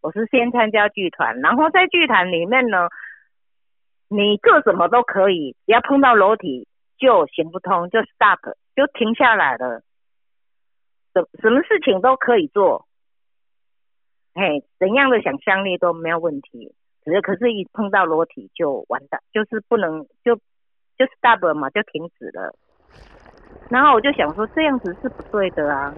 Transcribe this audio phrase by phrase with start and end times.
[0.00, 2.88] 我是先参加剧团，然后在剧团里面呢，
[4.08, 8.38] 你做什么都可以，只要碰到裸体就行不通，就 stop，
[8.76, 9.82] 就停下来了。
[11.14, 12.86] 什什么事情都可以做，
[14.34, 16.74] 嘿，怎样的想象力都没有问题。
[17.04, 20.36] 只是可是，一碰到裸体就完蛋，就是不能就
[20.96, 22.54] 就 stop 嘛，就停止了。
[23.70, 25.94] 然后我就想说，这样子是不对的啊。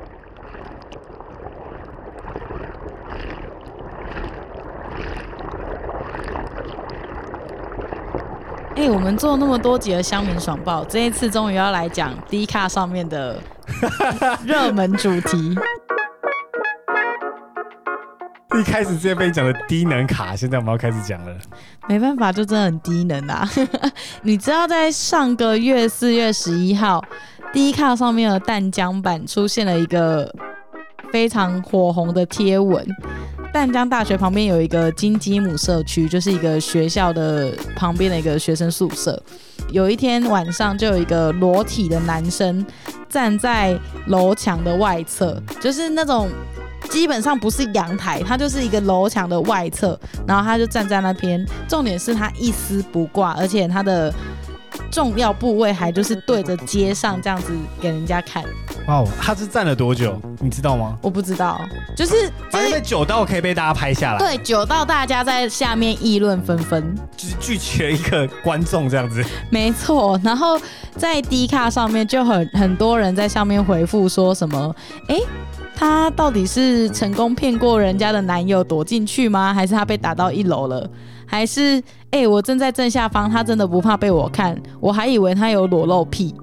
[8.81, 13.37] 哎，我们做那么多集的乡民爽报，这一次终于要来讲 D 卡上面的
[14.43, 15.55] 热门主题。
[18.59, 21.37] 一开始直接被你讲的低能卡，现在我们要开始讲了。
[21.89, 23.47] 没办法，就真的很低能啊！
[24.23, 27.05] 你知道，在上个月四月十一号
[27.53, 30.35] ，D 卡上面的淡江版出现了一个
[31.13, 32.87] 非常火红的贴文。
[33.53, 39.21] 淡江大学旁边有一个金鸡母社区，就是一个学校的旁边的一个学生宿舍。
[39.71, 42.65] 有一天晚上，就有一个裸体的男生
[43.09, 46.29] 站在楼墙的外侧，就是那种
[46.89, 51.45] 基本上不是阳台，他就是一个楼墙的外侧，然后他就站在那边。
[51.69, 54.13] 重点是他一丝不挂，而且他的。
[54.91, 58.43] 重要部位还就是对着街上这样子给人家看。
[58.87, 60.21] 哇哦，他是站了多久？
[60.41, 60.99] 你知道吗？
[61.03, 61.61] 我不知道，
[61.95, 64.19] 就是因为久到可以被大家拍下来。
[64.19, 69.23] 对，久到大家在下面议论纷纷，就是聚集了一个观众这样子。
[69.51, 70.59] 没错，然后
[70.97, 74.75] 在 D 卡上面就很很多人在上面回复说什么，
[75.09, 75.17] 哎，
[75.77, 79.55] 他到底是成功骗过人家的男友躲进去吗？
[79.55, 80.89] 还是他被打到一楼了？
[81.27, 86.35] 还是哎，我正在正下方，他真的不怕被我看，我还以为他有裸露癖。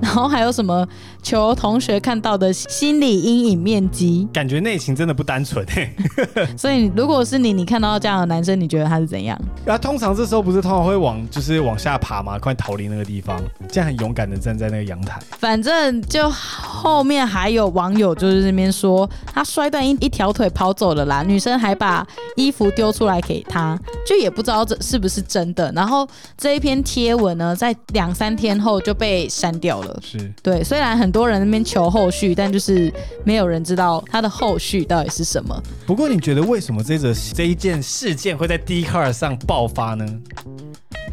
[0.00, 0.84] 然后还有什么
[1.22, 4.28] 求同学看到的心理阴影面积？
[4.32, 5.64] 感觉内情真的不单纯
[6.58, 9.38] 所以如果是你，你看到这样的男生，你觉得他是怎样？
[9.66, 12.38] 啊，通常这时候不是通常会往就是往下爬吗？
[12.38, 15.20] 快逃离那个地方，这样很勇敢的站在那个阳台。
[15.38, 25.70] 反正就后面还有网友就是那边说他摔断一一条腿跑走了啦，女生还把衣服丢出来给他，就也不知道这是不是真的。
[25.72, 30.00] 然后这一篇贴文呢，在两三天后就被删掉了。
[30.02, 32.92] 是对，虽然很多人那边求后续，但就是
[33.24, 35.62] 没有人知道他的后续到底是什么。
[35.86, 40.06] 不过你觉得为什么这则这一件事件会在 d c a r 上爆发呢？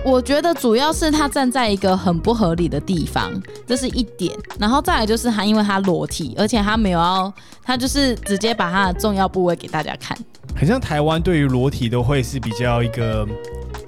[0.05, 3.29] 我觉得主要是他站在一个很不合理的地方，
[3.67, 4.33] 这是一点。
[4.57, 10.17] 然后再来就是他因为他裸体，而且他没有要，他就是直接把他的重要部位给大家看。
[10.55, 13.27] 很像台湾对于裸体都会是比较一个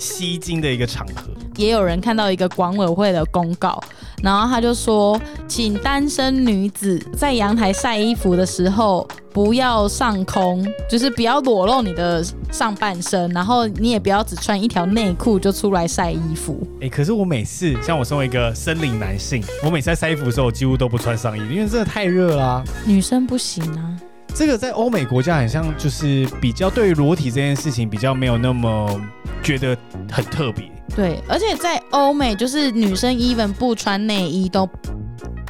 [0.02, 1.32] 吸睛的一个场合。
[1.56, 3.80] 也有人看到一个管委会的公告，
[4.24, 16.66] 然后他就说，请单身女子在阳台晒衣服的时候不要上空，就是不要裸露你的上半身，然后你也不要只穿一条内裤就出来晒衣服。
[16.82, 22.64] 哎，可是我每次像我身为一个生理男性，我每次在晒衣服的时候，我几乎都不穿上衣，因为真的太热啦。
[22.86, 24.00] 女生不行啊。
[24.34, 29.02] 这个在欧美国家很像，就是比较对于裸体这件事情比较没有那么
[29.44, 29.78] 觉得
[30.12, 30.72] 很特别。
[30.96, 34.68] 对，而且在欧美，就是女生 even 不穿内衣都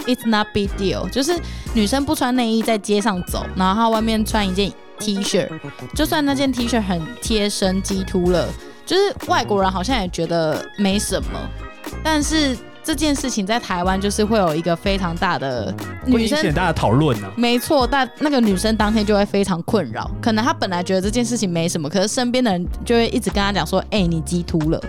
[0.06, 1.10] ，it's not big deal。
[1.10, 1.36] 就是
[1.74, 5.48] 女生不穿内衣在街上走，然后外面穿一件 T 恤，
[5.96, 8.48] 就算那件 T 恤很贴身、激突了，
[8.86, 11.50] 就是外国人好像也觉得没什么，
[12.04, 12.58] 但是。
[12.84, 15.74] 这件事情在台湾就是会有一个非常大的
[16.06, 17.32] 女生很大的讨论呢。
[17.36, 20.10] 没错，但那个女生当天就会非常困扰。
[20.22, 24.82] 可能她本来觉得这件事情没什么，可是身边的人就会一直跟她讲说：“哎，你激突了。”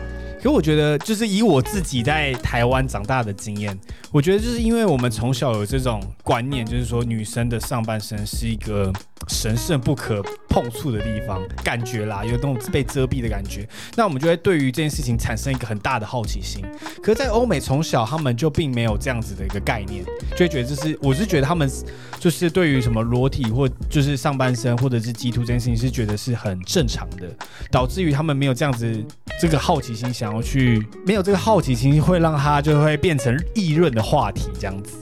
[0.42, 3.78] 可我觉得，就是以我自己在台湾长大的经验，
[4.10, 8.92] 我觉得就是因为我们从小有这种观念，就是说女生的上半身是一个
[9.28, 16.60] 神圣不可碰触的地方，感觉啦，有那种被遮蔽的感觉，那我们就会对于这件事情产生一个很大的好奇心。
[17.00, 21.70] 可是，在欧美从小他们就并没有这样子的一个概念，就会觉得这是，我是觉得他们
[22.18, 27.28] 就是对于什么裸体或就是上半身或者是鸡突这件事情是觉得是很正常的，
[27.70, 29.00] 导致于他们没有这样子
[29.40, 30.31] 这个好奇心想。
[30.32, 34.96] 然后去没有这个好奇心，会让他就会变成议论的话题，这样子。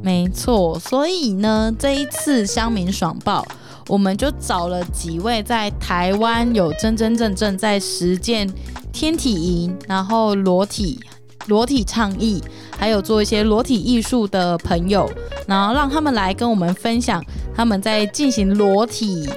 [0.00, 3.44] 没错，所以呢，这一次乡民爽报，
[3.88, 8.48] 我们就找了几位在台湾有真真正正在实践
[8.92, 11.00] 天体营，然后裸体
[11.48, 12.40] 裸体倡议，
[12.78, 15.10] 还有做一些裸体艺术的朋友，
[15.48, 17.20] 然后让他们来跟我们分享
[17.56, 19.28] 他们在进行裸体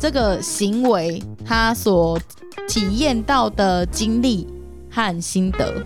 [0.00, 2.18] 这个行为，他所
[2.66, 4.48] 体验到的经历。
[4.94, 5.84] 和心得。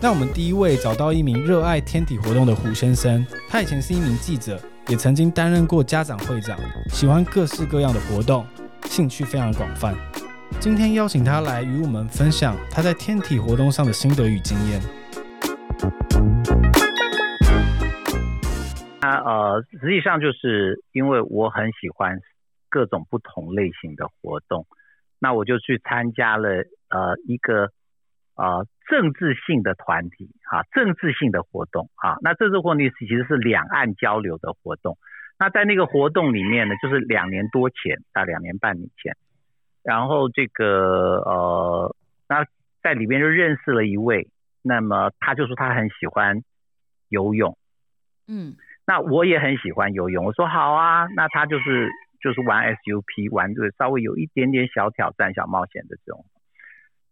[0.00, 4.58] 那我们第一位找到一名热爱天体活动的胡先生，他以前是一名记者，
[4.88, 6.58] 也曾经担任过家长会长，
[6.88, 8.44] 喜欢各式各样的活动。
[8.86, 9.94] 兴趣非常广泛。
[10.58, 14.80] 今天邀请他来与我们分享他在天体活动上的心得与经验。
[19.00, 22.18] 那呃，实际上就是因为我很喜欢
[22.68, 24.66] 各种不同类型的活动，
[25.20, 26.48] 那我就去参加了
[26.90, 27.70] 呃一个
[28.36, 32.16] 呃政治性的团体啊，政治性的活动啊。
[32.22, 34.98] 那政治活动其实是两岸交流的活动。
[35.38, 39.16] 那在那个活动里面呢，就是两年多前，大两年半以前，
[39.82, 41.96] 然后这个呃，
[42.28, 42.44] 那
[42.82, 44.28] 在里面就认识了一位，
[44.62, 46.42] 那么他就说他很喜欢
[47.08, 47.56] 游泳，
[48.28, 48.54] 嗯，
[48.86, 51.90] 那我也很喜欢游泳，我说好啊，那他就是
[52.22, 56.24] 就是玩 SUP，玩这个稍微有一点点小挑战、小冒险的这种。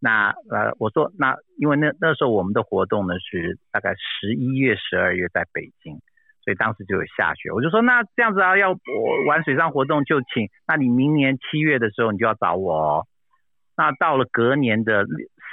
[0.00, 6.00] 那呃，我说那因为那那时候我们的活动呢是大概十一月、十二月在北京。
[6.42, 13.06] 所以当时就有下雪，我就说那这样子啊，要我玩水上活动就请，那你明年七月的时候你就要找我哦。
[13.76, 15.04] 那到了隔年的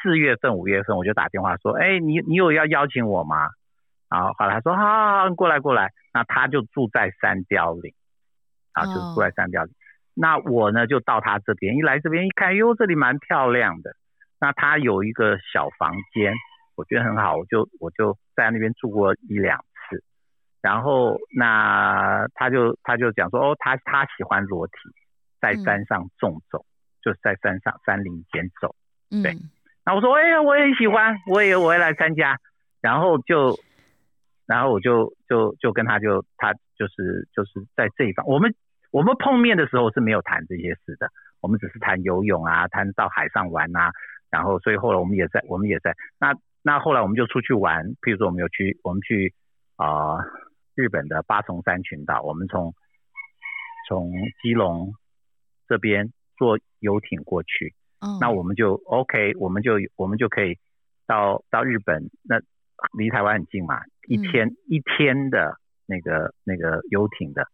[0.02, 3.50] 四月份、五月份，我就打电话说，哎，你你有要邀请我吗？
[4.10, 5.92] 然后后来他说，好好好，过来过来。
[6.14, 7.94] 那他就住在三雕岭，
[8.72, 9.74] 啊，就住在三雕岭。
[10.16, 13.92] 那我呢就到他这边，一来这边一看，哟，这里蛮漂亮的。
[14.40, 16.34] 那他有一个小房间，
[16.76, 20.04] 我觉得很好，我就我就在那边住过一两次。
[20.62, 24.74] 然后那他就他就讲说哦，他他喜欢裸体
[25.40, 26.66] 在山上纵走，
[27.02, 28.76] 就是在山上山林间走。
[29.24, 29.38] 对，
[29.86, 32.38] 那我说哎呀，我也喜欢，我也我也来参加。
[32.82, 33.58] 然后就
[34.46, 38.54] 然后我就就就跟他就他就是就是在这一方，我们
[38.92, 41.10] 我们碰面的时候是没有谈这些事的，
[41.42, 43.92] 我们只是谈游泳啊，谈到海上玩啊。
[44.30, 49.34] 然后所以后来我们也在我们也在那那后来我们就出去玩，譬如说我们有去我们去
[49.76, 50.18] 啊。
[50.78, 52.76] 日本的八重山群岛，我们从
[53.90, 54.12] 从
[54.44, 54.94] 基隆
[55.68, 57.74] 这边坐游艇过去，
[58.22, 60.60] 那我们就 OK，我们就我们就可以
[61.08, 62.40] 到到日本，那
[62.96, 65.58] 离台湾很近嘛，一天一天的
[65.88, 67.48] 那个那个游艇的，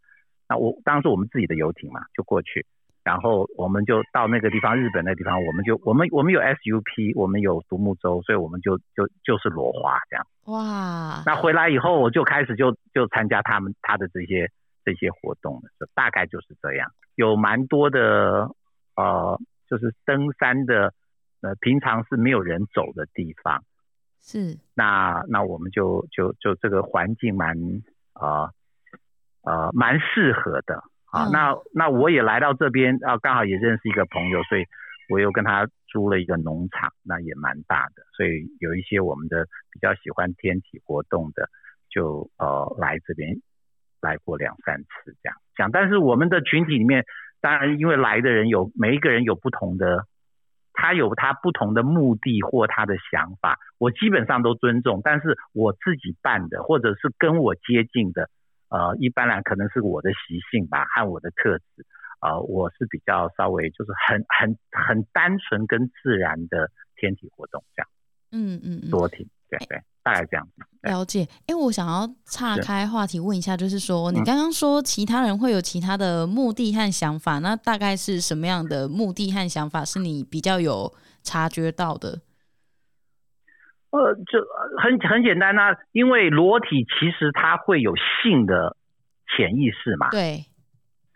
[0.46, 2.66] 那我当时我们自己的游艇嘛，就过去。
[3.04, 10.26] 然后我们就到那个地方，日本那个地方，我们就我们我们有 SUP，我们有独木舟，所以我们就就就是裸滑这样。
[10.46, 11.22] 哇！
[11.26, 14.50] 那回来以后，我就开始就就参加他们他的这些
[14.86, 16.90] 这些活动了，就大概就是这样。
[17.14, 18.48] 有蛮多的
[18.96, 20.94] 呃，就是登山的
[21.42, 23.62] 呃，平常是没有人走的地方。
[24.22, 24.58] 是。
[24.74, 27.54] 那那我们就就就这个环境蛮
[28.14, 28.48] 啊
[29.42, 30.82] 呃蛮适合的。
[31.14, 34.64] 啊，那那我也来到这边啊，刚好也认识一个朋友，所以
[35.08, 41.48] 我又跟他租了一个农场，那也蛮大的，所以有一些我们的比较喜欢天体活动的，
[41.88, 43.36] 就呃来这边
[44.00, 45.70] 来过两三次这样讲。
[45.70, 47.04] 但是我们的群体里面，
[47.40, 50.08] 当然因为来的人有每一个人有不同的，
[50.72, 55.00] 他有他不同的目的或他的想法，我基本上都尊重。
[55.04, 58.28] 但是我自己办的，或者是跟我接近的。
[58.74, 61.86] 呃，一般来可能是我的习性吧，和我的特质，
[62.20, 67.88] 呃，我是比较稍微就是很很很单纯跟自然的天体活动这样，
[68.32, 70.64] 嗯嗯嗯，多体，对对，大概这样子。
[70.82, 82.20] 了解，哎，我想要岔开话题问一下，就是说你刚刚说其他人会有其他的目的和想法，那大概是什么样的目的和想法是你比较有察觉到的？
[83.96, 84.44] 呃，这
[84.82, 88.76] 很很简单呐，因为裸体其实它会有性的
[89.36, 90.10] 潜意识嘛。
[90.10, 90.46] 对。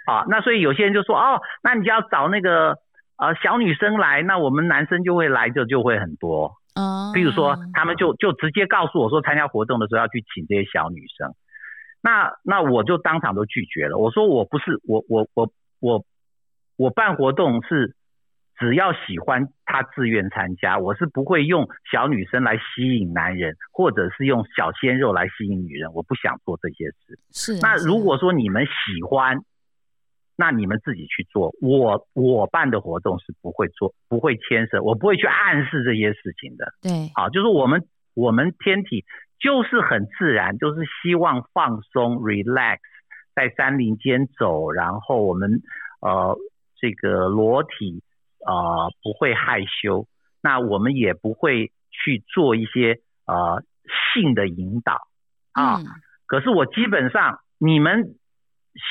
[0.07, 2.77] 啊，那所以有些人就说，哦，那你就要找那个
[3.19, 6.55] 呃小女生来，那我们男生就会来，就就会很多。
[6.77, 7.11] 哦。
[7.13, 11.35] 比如说，他们就就直接告诉我说，参加活动的时候要去请这些小女生。
[12.01, 16.05] 那那我就当场都拒绝了，我说我不是，我我我我
[16.77, 17.97] 我办活动是。
[18.59, 25.93] 只要喜欢他自愿参加，我是不会用小女生来吸引男人，或者是用小鲜肉来吸引女人。
[25.93, 27.19] 我不想做这些事。
[27.31, 27.61] 是。
[27.61, 29.39] 那如果说你们喜欢，
[30.37, 31.53] 那你们自己去做。
[31.61, 36.73] 我我办的活动是不会做，不会牵涉，我不会去暗示这些事情的。
[36.83, 37.13] 对。
[37.15, 39.05] 好，就是我们我们天体
[39.39, 42.79] 就是很自然，就是希望放松，relax，
[43.37, 45.63] 在山林间走，然后我们
[46.01, 46.37] 呃
[46.77, 48.03] 这个裸体。
[48.49, 50.07] 呃，不会害羞，
[50.41, 53.63] 那我们也不会去做一些呃
[54.15, 55.07] 性的引导
[55.53, 55.77] 啊。
[56.25, 58.15] 可是我基本上，你们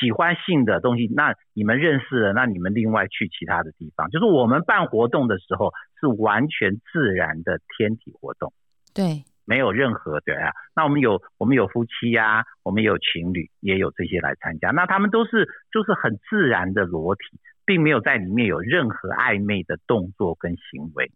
[0.00, 4.08] 喜欢性的东西，那你们认识了，那你们另外去其他的地方。
[4.10, 8.52] 就是我们办活动的时候，是完全自然的天体活动，
[8.94, 10.52] 对，没有任何对啊。
[10.76, 14.70] 那我们有我们有夫妻呀，我们有情侣，也有这些来参加。
[14.70, 17.40] 那他们都是就是很自然的裸体。
[17.68, 21.12] 并没有在里面有任何暧昧的动作跟行为。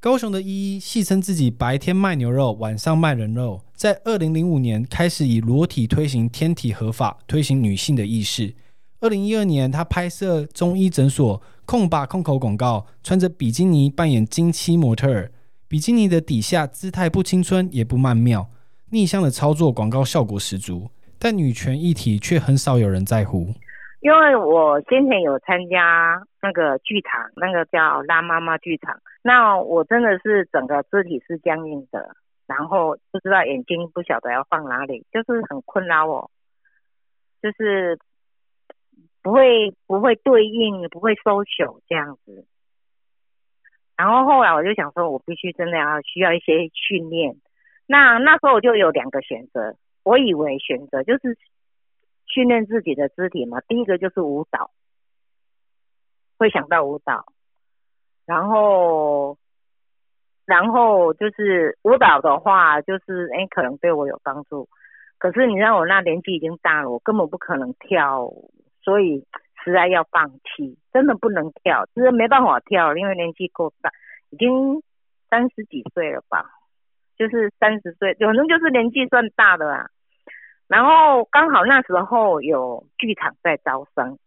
[0.00, 3.62] 高雄的依依戏称自己白天卖牛肉，晚上卖人肉。
[3.72, 8.56] 在二零零五年开始以裸体推行天体合法，推行女性的意识。
[9.00, 15.30] 二零一二年，他拍摄中医诊所控把控口广告，穿着比基尼扮演经期模特儿。
[15.68, 18.50] 比基尼的底下姿态不青春也不曼妙，
[18.90, 23.54] 逆向的操作广告效果十足，但女权议题却很少有人在乎。
[24.00, 32.14] 因为我先前有参加那个剧场，那个叫拉妈妈剧场，那我真的是整个肢体是僵硬的，
[32.46, 36.30] 然后不知道眼睛不晓得要放哪里，就是很困扰我，
[37.42, 37.98] 就是
[39.20, 42.46] 不会不会对应，不会收手这样子。
[43.96, 47.34] 然后后来我就想说，我必须真的要需要一些训练。
[47.88, 49.74] 那那时候我就有两个选择，
[50.04, 51.36] 我以为选择就是。
[52.28, 54.70] 训练自己的肢体嘛，第一个就是舞蹈，
[56.38, 57.24] 会想到舞蹈，
[58.26, 59.38] 然后，
[60.44, 64.68] 然后就是舞蹈的话，就是哎，可能对我有帮助。
[65.18, 68.30] 可是你知道我那年纪已经大了，我根本不可能跳，
[68.82, 69.26] 所以
[69.64, 73.90] 实在要放弃，真的不能跳，就是没办法跳，因为年纪够大，
[74.30, 74.82] 已经
[75.28, 76.46] 三十几岁了吧，
[77.16, 79.90] 就是三十岁，反正就是年纪算大的啦。
[80.68, 84.18] 然后刚好那时候有剧场在招生，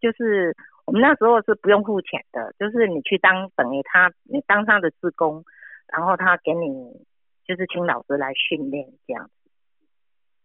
[0.00, 0.54] 就是
[0.84, 5.44] 我们那时候是不用付钱的，就是你去当等于他你当他的职工，
[5.86, 7.06] 然后他给你
[7.46, 9.32] 就是请老师来训练这样子。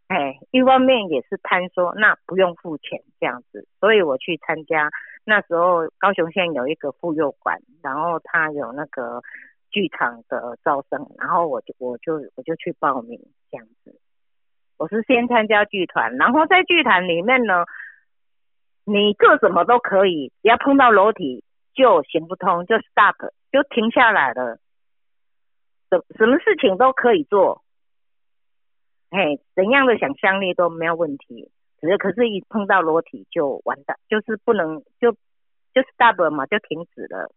[0.07, 4.89] 哎，一方面也是贪说那不用付钱这样子，所以我去参加
[5.25, 9.21] 那时候高雄县有一个妇幼馆，然后他有那个
[9.71, 13.19] 剧场的招生，然后我就我就我就去报名
[13.51, 13.99] 这样子。
[14.77, 17.65] 我是先参加剧团，然后在剧团里面呢，
[18.85, 23.15] 你做什么都可以，只要碰到裸体就行不通，就 stop，
[23.51, 24.59] 就停下来了。
[25.89, 27.63] 什什么事情都可以做，
[29.09, 31.51] 哎，怎样的想象力都没有问题。
[31.79, 35.11] 只是可是，一碰到裸体就完蛋，就是不能就
[35.73, 37.29] 就 stop 嘛，就停止了。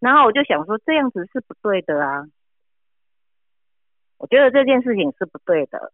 [0.00, 2.26] 然后我就想说，这样子是不对的啊，
[4.18, 5.92] 我觉得这件事情是不对的。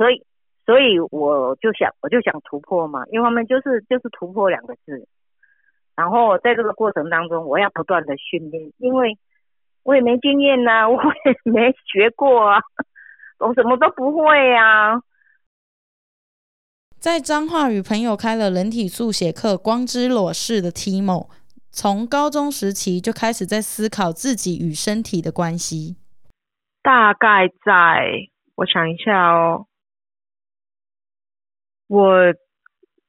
[0.00, 0.24] 所以，
[0.64, 3.04] 所以我就想，我就想突破嘛。
[3.12, 5.06] 一方面就是就是突破两个字，
[5.94, 9.18] 然后在这个过程当中，我要不断的训练，因为
[9.82, 12.62] 我也没经验呐， 我也没学过啊，
[13.40, 15.02] 我什么都不会啊。
[16.98, 21.28] 在彰化与朋友开了人体速写课，光之裸视的 Timo，
[21.70, 25.96] 从高中时期就开始在思考自己与身体的关系。
[26.82, 29.66] 大概在，我想一下哦。
[31.90, 32.32] 我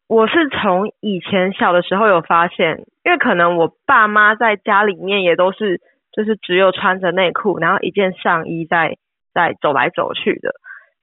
[0.08, 5.80] 我是从以前小的时候有发现，因为可能我爸妈在家里面也都是
[6.12, 8.98] 就是只有穿着内裤，然后一件上衣在
[9.36, 10.56] 在走来走去的，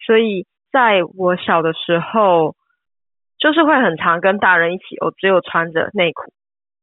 [0.04, 2.56] 所以在我小的时候，
[3.38, 6.32] 就是会很常跟大人一起，我只有穿着内裤，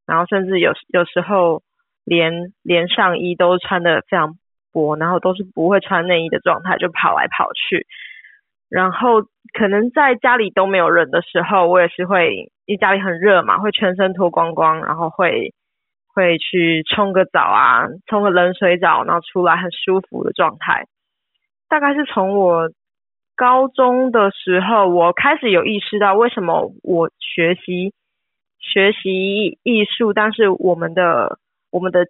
[0.08, 1.62] 然后甚至有有时候
[2.06, 4.36] 连连上衣都穿的非常
[4.72, 7.86] 薄，然后都是不会穿内衣的状态，就跑来跑去。
[8.70, 9.22] 然后
[9.54, 15.54] 可能在家里都没有人的时候，我也是会，因为家里很热嘛，会全身脱光光，然后会
[16.14, 20.86] 会去冲个澡啊，冲个冷水澡，然后出来很舒服的状态。
[21.70, 22.70] 大概是从我
[23.36, 27.94] 高中的时候，我开始有意识到为什么我学习
[28.60, 31.38] 学习艺术，但是我们的
[31.72, 32.08] 我们的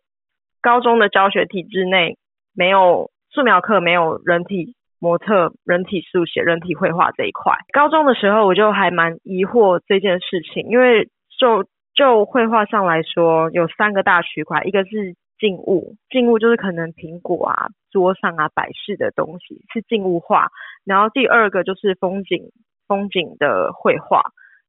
[0.62, 2.18] 高中的教学体制内
[2.54, 4.76] 没有素描课，没有人体。
[5.06, 11.08] 模特、人体速写、人体绘画这一块，高中的时候我就还蛮疑惑这件事情，因为
[11.40, 20.50] 就就绘画上来说，有三个大区块，一个是静物，静物就是可能苹果啊、桌上啊摆饰的东西是静物画，
[20.86, 22.50] 然后第二个就是风景，
[22.88, 24.24] 风景的绘画，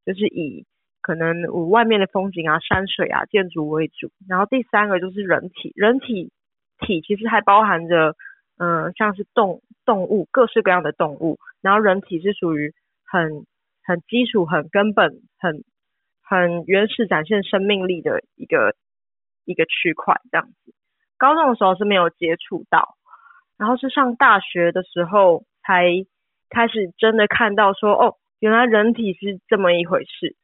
[0.05, 0.67] 就是以
[1.01, 6.31] 可能外面的风景啊、山水啊、建筑为主，然后第三个就是人体，人体
[6.87, 8.15] 体其实还包含着。
[8.59, 12.73] 嗯，像是动动物，各式各样的动物，然后人体是属于
[13.05, 13.45] 很
[13.85, 15.63] 很基础、很根本、很
[16.23, 18.75] 很原始展现生命力的一个
[19.45, 20.73] 一个区块，这样子。
[21.19, 22.97] 高中的时候是没有接触到，
[23.59, 25.85] 然后是上大学的时候才
[26.49, 30.35] 开始真的看到说，哦，原来人体是这么一回事。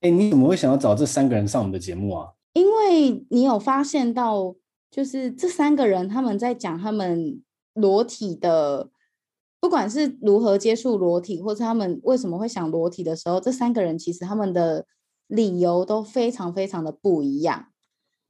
[0.00, 2.32] 哎，你怎么会想要找这三个人上我们的节目啊？
[2.54, 4.56] 因为你有发现到，
[4.90, 7.44] 就是这三个人他们在讲他们。
[7.74, 8.90] 裸体的，
[9.60, 14.86] 不管是如何接触裸体，或者他们为什么会想裸体的时候，这三个人其实他们的
[15.26, 17.66] 理由都非常非常的不一样。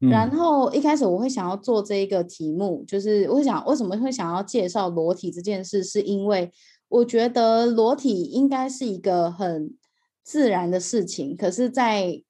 [0.03, 6.51] 嗯然后一开始我会想要做这一个题目，就是我会想为什么会想要介绍裸体这件事，是因为
[6.89, 9.77] 我觉得裸体应该是一个很
[10.25, 12.23] 自然的事情，可是，在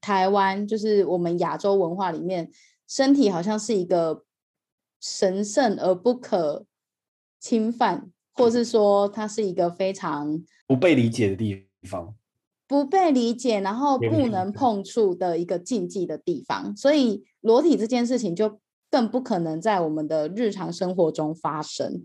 [0.00, 2.50] 台湾就是我们亚洲文化里面，
[2.86, 4.22] 身体好像是一个
[5.00, 6.64] 神圣而不可
[7.40, 12.14] 侵犯，或是说它是一个非常不被理解的地方。
[12.66, 22.04] 不被理解，然后不能碰触的一个禁忌的地方，所以裸体这件事情就更不可能在我们的日常生活中发生。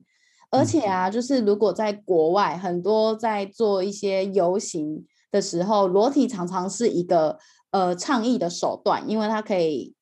[0.52, 7.38] 而且啊，就是如果在国外，很多在做一些游行的时候，裸体常常是一个
[7.72, 9.94] 呃倡议的手段，因为它可以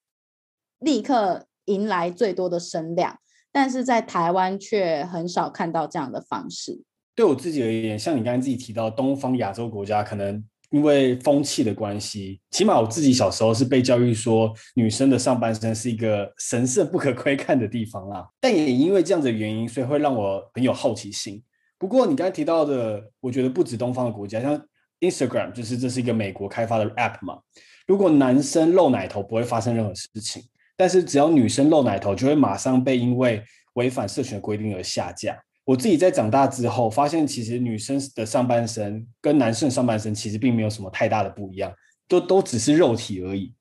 [0.77, 3.17] 立刻迎来最多的声量。
[3.51, 6.83] 但是在台湾却很少看到这样的方式。
[7.13, 18.25] 对我自己而言，像你刚才自己提到，东方亚洲国家可能因为风气的关系，起码我自己小时候是被教育说，女生的上半身是一个神圣不可窥看的地方啦。
[18.39, 21.43] 但也因为这样子的原因，所以会让我很有好奇心。
[21.77, 24.65] 不过你刚才提到的，我觉得不止东方的国家，像
[25.01, 27.39] Instagram，就是这是一个美国开发的 app 嘛。
[27.85, 30.41] 如果男生露奶头不会发生任何事情，
[30.81, 33.39] 但是只要女生露奶头，就会马上被因为
[33.73, 35.39] 违反社群的规定而下架。
[35.63, 41.71] 我自己在长大之后，发现其实女生的上半身跟男生的上半身其实并没有什么太大的不一样，
[42.07, 43.53] 都都只是肉体而已。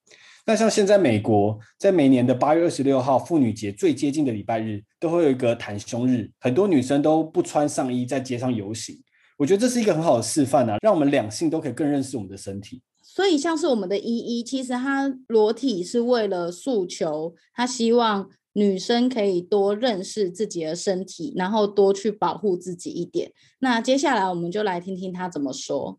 [0.47, 8.97] 那像现在美国，在每年的八月二十六号妇女节最接近的礼拜日，都会有一个袒胸日，很多女生都不穿上衣在街上游行。
[9.37, 12.81] 我觉得这是一个很好的示范啊，让我们两性都可以更认识我们的身体。
[13.13, 23.33] 所以像是我们的依依，其实她裸体是为了诉求，她希望女生可以多认识自己的身体，然后多去保护自己一点。
[23.59, 25.99] 那接下来我们就来听听她怎么说。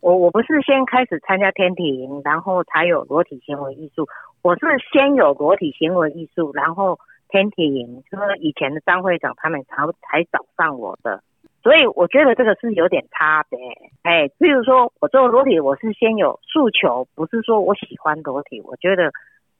[0.00, 4.06] 我我不是先开始参加天体营，然后才有裸体行为艺术。
[4.40, 6.98] 我是先有裸体行为艺术，然后
[7.28, 11.22] 天体营，就是以前的张会长他们才才找上我的。
[11.66, 13.58] 所以我觉得这个是有点差别。
[14.02, 18.62] 哎，比如说我做裸体，我是先有诉求，不是说我喜欢裸体。
[18.62, 19.10] 我觉得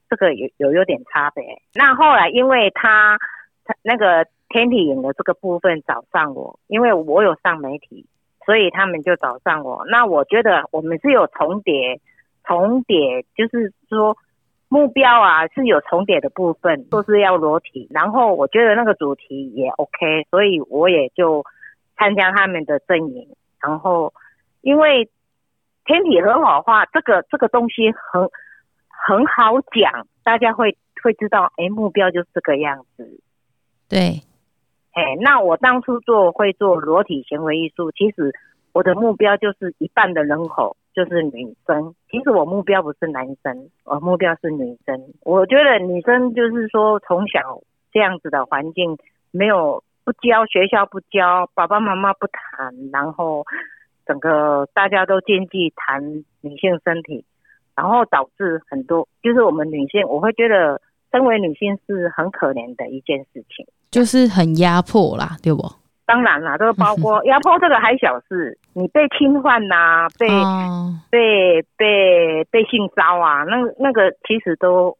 [0.09, 1.43] 这个有有有点差别。
[1.75, 3.17] 那后来因为他
[3.65, 8.05] 他那个天体营的这个部分找上我，因为我有上媒体。
[8.45, 9.83] 所以他们就找上我。
[9.91, 11.99] 那我觉得我们是有重叠，
[12.45, 14.15] 重叠就是说
[14.69, 17.89] 目标啊是有重叠的部分，都是要裸体。
[17.91, 21.43] 然后我觉得那个主题也 OK，所以我也就
[21.97, 23.27] 参加他们的阵营。
[23.59, 24.13] 然后
[24.61, 25.09] 因为
[25.85, 28.29] 天体很好化这个这个东西很
[28.87, 33.21] 很好讲，大家会会知道，哎，目标就是这个样子。
[33.89, 34.21] 对，
[34.91, 38.33] 哎，那我当初做会做裸体行为艺术，其实
[38.73, 41.95] 我的目标就是一半的人口就是女生。
[42.11, 45.13] 其实我目标不是男生，我目标是女生。
[45.21, 47.61] 我觉得女生就是说从小
[47.93, 48.97] 这样子的环境，
[49.31, 53.43] 没有不教，学校不教，爸爸妈妈不谈，然后
[54.05, 56.01] 整个大家都禁忌谈
[56.39, 57.25] 女性身体，
[57.75, 60.79] 然后导致很多就是我们女性，我会觉得
[61.11, 63.67] 身为女性是很可怜的一件事情。
[63.91, 65.61] 就是很压迫啦，对不？
[66.05, 74.97] 当然啦，这个包括压迫这个还小事，你被侵犯呐、被、哦，被被被性骚啊，那那个其实都，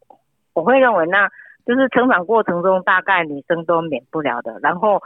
[0.52, 1.30] 我会认为那
[1.68, 4.58] 就是成长过程中大概女生都免不了的。
[4.62, 5.02] 然后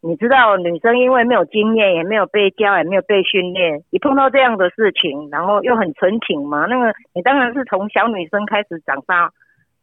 [0.00, 9.30] 你知道，女生因为没有经验，也没有被教，也没有被训练，一碰到这样的事情，然后又很纯情嘛，那个你当然是从小女生开始长大，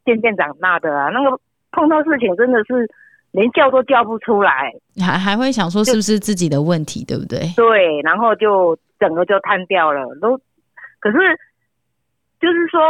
[0.03, 1.09] 渐渐长大的啊。
[1.09, 1.39] 那个
[1.71, 2.89] 碰到事情真的是
[3.31, 7.39] 连叫都叫不出来，还还会想说是不是自己的问题，对不对？
[7.55, 10.15] 对，然后就整个就瘫掉了。
[10.21, 10.39] 都，
[10.99, 11.17] 可是
[12.39, 12.81] 就是说，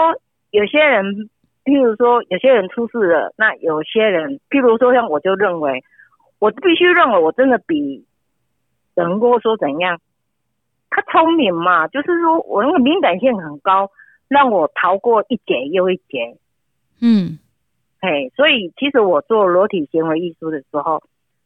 [0.52, 1.04] 有些人，
[1.66, 5.84] 譬如说，有些人出事了，那有些人，譬如说，像我就认为，
[6.40, 8.06] 我必须认为我真的比
[8.94, 10.00] 人跟我说怎样，
[10.92, 13.90] 他聪明嘛，就是说我那个敏感性很高，
[14.28, 16.38] 让我逃过一劫又一劫。
[17.02, 17.40] 嗯，
[18.00, 21.02] 嘿，所以其实我做裸体行为艺术的时候，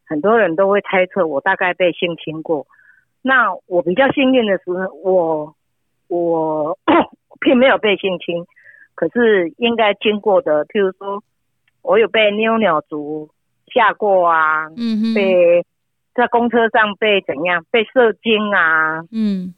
[0.05, 2.67] 很多人都会猜测我大概被性侵过。
[3.21, 4.71] 那我比较幸运的是，
[5.03, 5.55] 我
[6.07, 6.77] 我
[7.39, 8.45] 并没有被性侵，
[8.99, 11.23] 可是应该经过的，譬如说，
[11.81, 13.29] 我有被妞鸟族
[13.67, 15.65] 吓过啊，嗯哼，被
[16.13, 19.53] 在公车上被怎样被射精啊，嗯。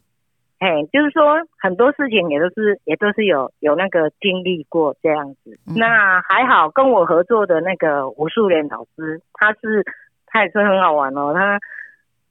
[0.60, 5.58] 哎，就是说很多事情也都是也都是有有那个经历过这样子。
[5.66, 5.74] 嗯。
[5.76, 9.84] 那还好，跟我合作的那个吴素莲老师，他是
[10.28, 11.60] 他也是很好玩哦，他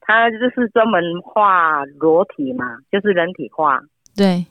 [0.00, 3.80] 他就是专门画裸体嘛，就是人体画。
[4.14, 4.46] 对，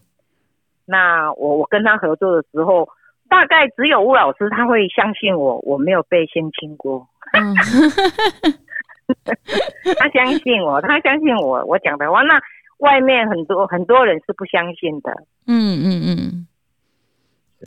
[0.89, 2.89] 那我我跟他合作的时候，
[3.29, 7.07] 大概只有吴老师他会相信我，我没有被性侵过。
[7.33, 7.53] 嗯，
[9.99, 12.41] 他相信我，他相信我，我讲的话，那
[12.79, 15.11] 外面很多很多人是不相信的。
[15.45, 16.47] 嗯嗯嗯。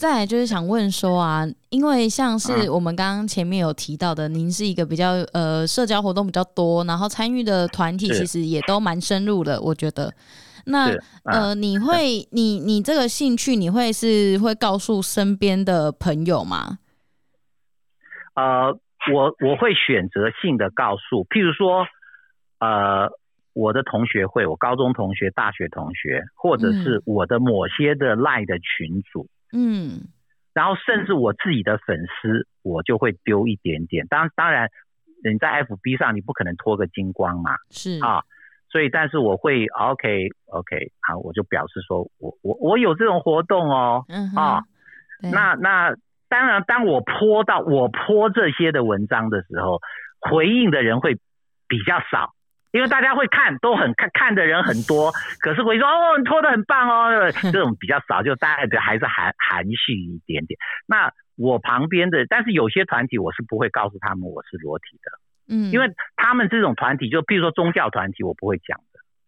[0.00, 10.12] 再来就是想问说啊，因为像是嗯我们刚刚前面有提到的，您是一个比较呃社交活动比较多，然后参与的团体其实也都蛮深入的，我觉得。
[10.66, 10.94] 那
[11.24, 16.78] 啊呃，你 会你你这个兴趣，你会是会告诉身边的朋友吗？
[18.34, 18.78] 呃，
[19.12, 21.86] 我我会选择性的告诉，譬如说，
[22.60, 23.10] 呃，
[23.52, 30.08] 我的同学会，我高中同学、大学同学，或者是我的某些的赖的群组，嗯
[30.54, 34.06] 然后甚至我自己的粉丝，我就会丢一点点。
[34.06, 34.68] 当当然，
[35.24, 38.22] 你在 FB 上你不可能脱个精光嘛，是啊，
[38.72, 44.62] 所以但是我会 OK OK 好，我就表示说我我我有这种活动哦，嗯啊
[45.20, 45.94] 那那
[46.28, 49.78] 当然，当我泼到我泼这些的文章的时候，
[50.18, 51.16] 回应的人会
[51.68, 52.32] 比较少，
[52.72, 55.12] 因为大家会看，都很看看的人很多，
[55.44, 60.58] 可是会说哦你泼的很棒哦， 这种比较少，就大家还是含含蓄一点点。
[60.86, 65.12] 那我旁边的，但是有些团体我是不会告诉他们我是裸体的，
[65.48, 68.84] 嗯，因为他们这种团体，就比如说宗教团体，我不会讲的。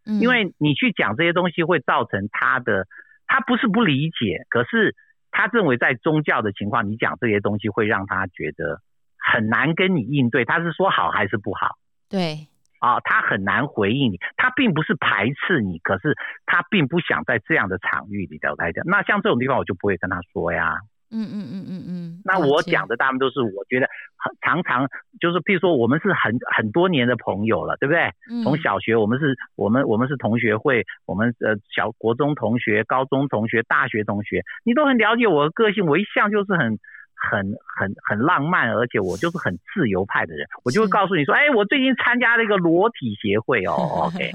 [0.07, 2.87] 嗯因为你去讲这些东西，会造成他的
[3.27, 4.95] 他不是不理解，可是
[5.31, 8.81] 他认为在宗教的情况，你讲这些东西会让他觉得
[9.19, 10.45] 很难跟你应对。
[10.45, 11.79] 他是说好还是不好
[12.11, 12.49] 对，
[12.81, 13.01] 啊？
[13.01, 18.85] 他很难回应你，他并不是排斥你，可是他并不想在这样的场域里头来讲。
[18.87, 20.81] 那像这种地方，我就不会跟他说呀。
[21.15, 22.21] 嗯嗯嗯嗯嗯。
[22.25, 23.87] 那我讲的大部分都是我觉得
[24.19, 24.89] 很常常
[25.21, 28.11] 就是，譬如说我们是很很多年的朋友了，对不对？
[28.43, 36.79] 从嗯小学我们是，我们我们是同学会，我们呃小国中同学、高中同学、大学同学，你都很了解我的个性，我一向就是很
[37.15, 44.33] 很很很浪漫，而且我就是很自由派的人，我就会告诉你说，哎，我最近参加了一个裸体协会哦， OK，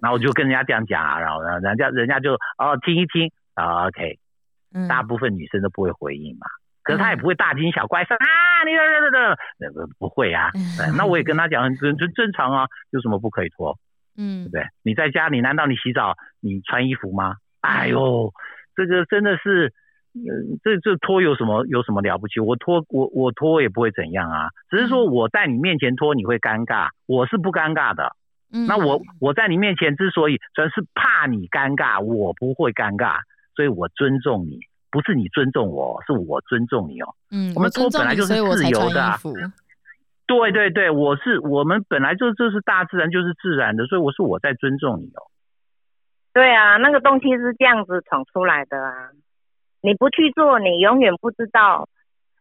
[0.00, 4.18] 然后我就跟人家这样讲啊，然后呢，人家人家就哦听一听啊，OK，
[4.74, 6.46] 嗯大部分女生都不会回应嘛。
[6.82, 8.26] 可是她也不会大惊小怪说啊，
[8.64, 10.50] 你这这这那个不会啊。
[10.78, 13.74] 对 那我也跟她讲，很正正常啊，有什么不可以脱？
[14.16, 14.64] 对嗯不对？
[14.82, 17.36] 你在家里难道你洗澡你穿衣服吗？
[17.60, 18.32] 哎呦，
[18.74, 19.72] 这个真的是，
[20.14, 22.40] 呃，这这脱有什么有什么了不起？
[22.40, 28.16] 我脱我我脱也不会怎样啊，只是说我在你面前脱你会尴尬，我是不尴尬的。
[28.52, 33.18] 嗯，那我我在你面前之所以主要是怕你尴尬，我不会尴尬，
[33.60, 34.58] 所以我尊重你，
[34.90, 37.14] 不是你尊重我，是我尊重你哦。
[37.30, 39.18] 嗯，我们尊重你脱本来就是自由的啊。
[40.24, 45.28] 对对对，我是我们本来就就是大自然就是自然的，所以我是我在尊重你哦。
[46.32, 49.10] 对啊，那个东西是这样子闯出来的啊！
[49.82, 51.86] 你不去做，你永远不知道，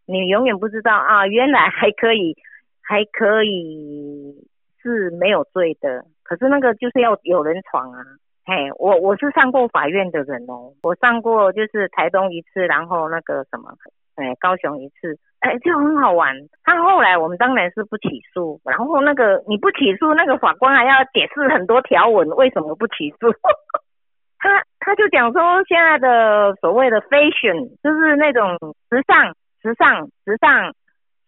[0.06, 2.38] 你永远不知道啊，原来还可以，
[2.82, 4.48] 还可以
[4.82, 6.06] 是没有罪的。
[6.24, 8.06] 可是那个就是要有人闯啊！
[8.50, 13.70] 嘿，我我是上过法院的人哦，我上过就是台东一次，然后那个什么，
[14.16, 16.36] 哎，高雄一次，哎，就很好玩。
[16.64, 23.32] 他后来我们当然是不起诉，然后那个你不起诉，那个法官还要解释很多条文，为什么不起诉？
[24.42, 28.58] 他他就讲说，现在的所谓的 fashion 就是那种
[28.90, 30.74] 时尚、时尚、时尚、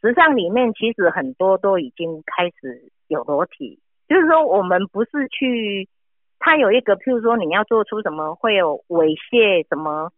[0.02, 3.78] 时尚里面，其实很多都已经开始有裸体。
[4.10, 5.88] 就是说，我们不是去，
[6.43, 10.12] 他有一个，譬如说你要做出什么会有猥亵什么，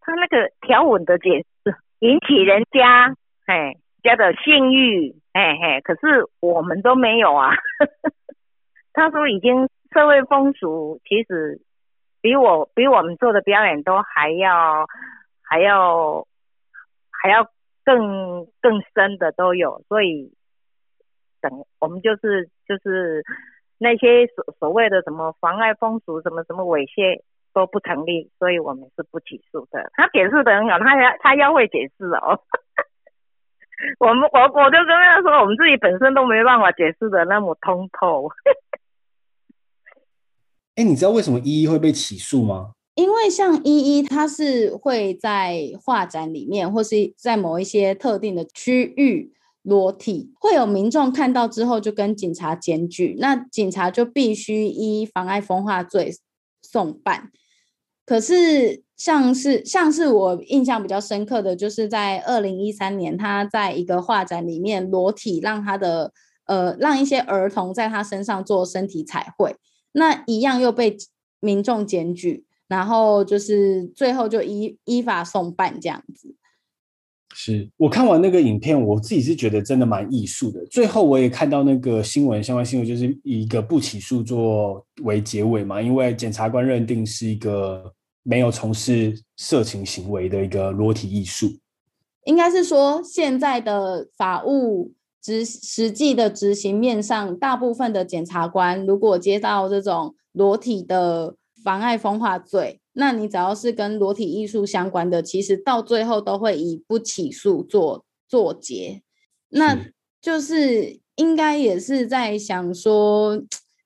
[0.00, 3.14] 他那个条文的解释引起人家
[3.46, 7.54] 哎家的性欲，哎嘿，可是我们都没有啊。
[8.92, 11.60] 他说已经社会风俗其实
[12.20, 14.86] 比我比我们做的表演都还要
[15.42, 16.26] 还要
[17.10, 17.46] 还要
[17.84, 20.32] 更更深的都有，所以
[21.40, 23.22] 等我们就是就是
[23.82, 27.20] 那些所所谓的什么妨碍风俗什么什么猥亵
[27.52, 29.90] 都不成立，所以我们是不起诉的。
[29.94, 32.38] 他解释的很好，他要他要会解释哦。
[33.98, 38.30] 我们我我就跟他说，我们自己本身都没办法解释的那么通透。
[40.76, 42.74] 哎，你知道为什么依依会被起诉吗？
[42.94, 56.12] 因为像依依，她是会在画展里面，或是在某一些特定的区域裸体，会有民众看到之后就跟警察检举，那警察就必须依妨碍风化罪
[56.60, 57.30] 送办。
[58.04, 66.12] 可是像是像是我印象比较深刻的，就是在二零一三年，他在一个画展里面裸体，让他的
[66.46, 69.54] 呃让一些儿童在他身上做身体彩绘。
[69.92, 70.96] 那一样又被
[71.38, 76.34] 民众检举，然后就是最后就依依法送办这样子。
[77.34, 80.64] 是我看完那个影片，我自己是觉得真的蛮艺术的。
[80.66, 87.90] 最后我也看到那个新闻，相关新闻就是以一个不起诉作为结尾嘛，因为检察官认定是一个
[88.22, 91.48] 没有从事色情行为的一个裸体艺术。
[92.24, 94.92] 应该是说现在的法务
[95.22, 102.81] 执实际的执行面上，大部分的检察官如果接到这种裸体的妨碍风化罪。
[102.94, 109.02] 那你只要是跟裸体艺术相关的，其实到最后都会以不起诉做做结。
[109.48, 109.78] 那
[110.20, 113.42] 就是应该也是在想说，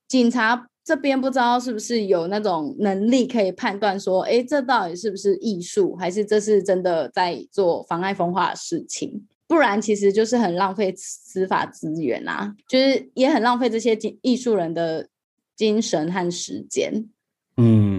[0.09, 9.27] 警察这边不知道是不是有那种能力可以判断说，哎，这到底是不是艺术，还是这是真的在做妨碍风化的事情？
[9.49, 15.09] 不然其实就是很浪费司法资源啊，就是也很浪费这些艺术人的
[15.57, 17.09] 精神和时间。
[17.57, 17.95] 嗯。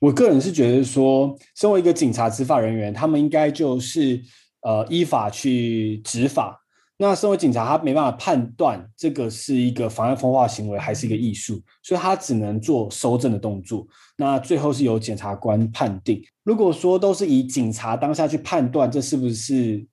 [0.00, 4.20] 我个人是觉得说，身为一个警察执法人员，他们应该就是
[4.62, 6.60] 呃依法去执法。
[6.96, 13.86] 那身为警察，他没办法判断这个是一个妨碍风化行为还是一个艺术，所以他只能做收证的动作。
[14.16, 16.22] 那最后是由检察官判定。
[16.44, 19.84] 如果说都是以警察当下去判断这是不是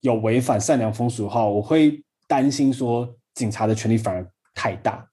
[0.00, 5.06] 有违反善良风俗的话，我会担心说警察的权力反而太大。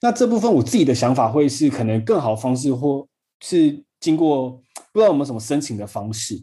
[0.00, 3.06] 那这部分我自己的想法会是可能更好方式或。
[3.40, 6.42] 是经过不知道有没有什么申请的方式，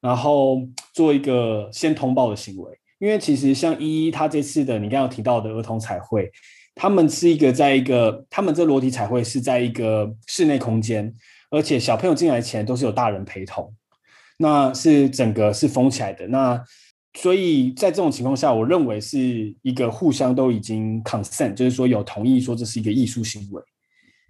[0.00, 2.78] 然后做一个先通报的行为。
[2.98, 6.30] 因为其实像依依他这次的你刚刚提到的儿童彩绘，
[6.74, 11.12] 他们是一个在一个他们这裸体彩绘是在一个室内空间，
[11.50, 13.74] 而且小朋友进来前都是有大人陪同，
[14.38, 16.28] 那是整个是封起来的。
[16.28, 16.64] 那
[17.14, 23.60] 所以在这种情况下，我认为是一个互相都已经 consent，就是说有同意说这是一个艺术行为。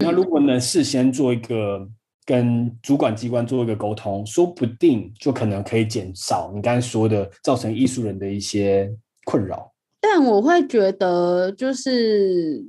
[0.03, 1.89] 那如果能事先做一个
[2.25, 8.93] 跟主管机关做一个沟通，说不定就可能可以减少你刚才说的造成艺术人的一些
[9.25, 9.73] 困扰。
[10.01, 12.65] 但我会觉得，就是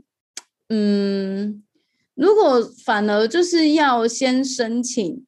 [0.70, 1.64] 嗯，
[2.16, 5.26] 如果反而就是要先申请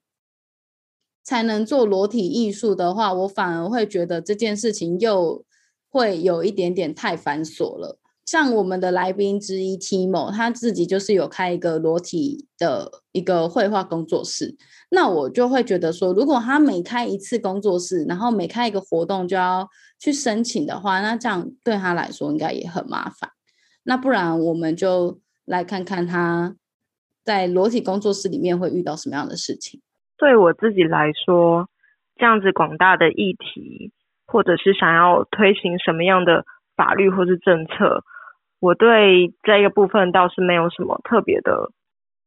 [1.23, 5.43] 才能做裸体艺术的话，我反而会觉得这件事情又
[5.89, 7.99] 会有一点点太繁琐了。
[8.25, 14.57] 像我们的来宾之一 Timo，他自己就是有开一个裸体的一个绘画工作室。
[14.89, 19.67] 那我就会觉得说，如果他每开一次工作室，然后每开一个活动就要
[19.99, 23.29] 去申请的话，那这样对他来说应该也很麻烦。
[23.83, 26.55] 那不然我们就来看看他
[27.23, 29.81] 在裸体工作室里面会遇到什么样的事情。
[30.17, 31.69] 对我自己来说，
[32.15, 33.91] 这样子广大的议题，
[34.25, 36.43] 或者是想要推行什么样的
[36.75, 38.03] 法律或是政策。
[38.59, 41.71] 我对这个部分倒是没有什么特别的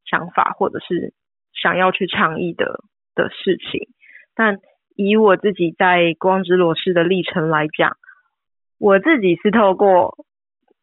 [0.04, 1.12] 想法，或者是
[1.52, 2.80] 想要去倡议的
[3.14, 3.88] 的事情。
[4.34, 4.58] 但
[4.94, 7.96] 以我自己在光之裸视的历程来讲，
[8.78, 10.24] 我自己是透过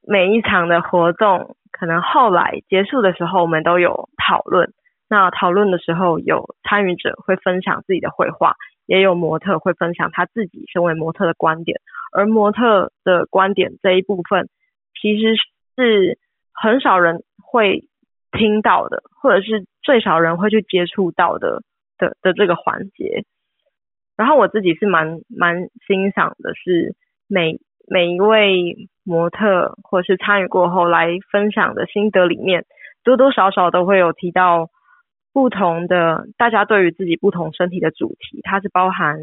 [0.06, 4.74] 每一场的活动，可能后来结束的时候，我们都有讨论。
[5.08, 8.56] 那讨论的时候，有参与者会分享自己的绘画，
[8.88, 11.80] 也有模特会分享他自己身为模特的观点。
[12.12, 14.50] 而模特的观点这一部分。
[15.02, 15.36] 其实
[15.76, 16.18] 是
[16.54, 17.88] 很少人会
[18.32, 21.62] 听到的，或者是最少人会去接触到的
[21.98, 23.24] 的的这个环节。
[24.18, 26.96] 然后我自己是蛮蛮欣赏的，是
[27.28, 32.66] 每每一位模特或是参与过后来分享的心得里面，
[33.04, 34.70] 多多少少都会有提到
[35.34, 39.18] 不同的大家对于自己不同身体的主题，它是包含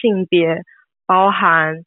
[0.00, 0.62] 性别，
[1.06, 1.84] 包含。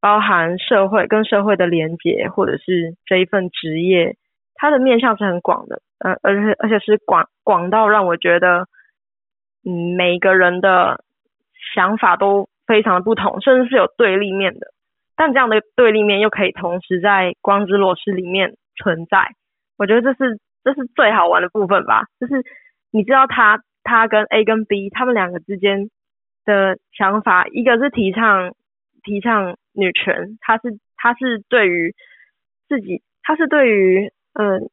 [0.00, 4.16] 包含社会跟社会的连接，或者是这一份职业，
[4.54, 8.66] 它的面向是很广的，呃，而且而且是广广到让我觉得，
[9.64, 11.02] 嗯，每一个人的
[11.74, 14.68] 想法都非常的不同，甚至是有对立面的。
[15.16, 19.34] 但这样的对立面又可以同时在光之裸视里面存在，
[19.76, 22.04] 我觉得这是这是最好玩的部分吧。
[22.20, 22.44] 就是
[22.92, 25.90] 你知道他他跟 A 跟 B 他们两个之间
[26.44, 28.54] 的想法，一个是提倡
[29.02, 29.56] 提倡。
[29.78, 31.94] 女权，她是她是对于
[32.68, 34.68] 自己，她是对于嗯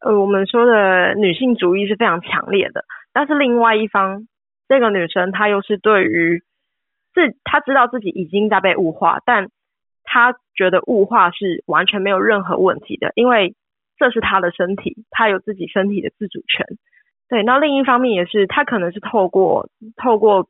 [0.00, 2.86] 呃我们说的女性主义是非常强烈的。
[3.12, 4.26] 但是另外一方，
[4.66, 6.42] 这个女生她又是对于
[7.12, 9.50] 自她知道自己已经在被物化，但
[10.04, 13.54] 她觉得物化是完全没有任何问题的，因为
[13.98, 16.66] 这是她的身体，她有自己身体的自主权。
[17.28, 20.48] 对，那另一方面也是，她可能是透过透过。